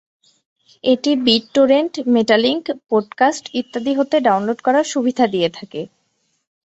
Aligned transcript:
এটি 0.83 1.11
bit 1.25 1.43
Torrent, 1.53 1.93
metalink, 2.13 2.65
podcast 2.89 3.45
ইত্যাদি 3.53 3.91
হতে 3.95 4.15
ডাউনলোড 4.19 4.59
করার 4.63 4.85
সুবিধা 4.93 5.25
দিয়ে 5.27 5.49
থাকে। 5.57 5.81